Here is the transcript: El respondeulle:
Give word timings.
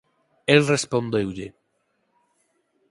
El 0.53 0.63
respondeulle: 0.69 1.47